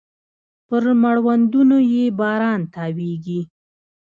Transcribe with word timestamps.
پر 0.67 0.83
مړوندونو 1.01 1.77
يې 1.93 2.03
باران 2.19 2.61
تاویږې 2.73 3.41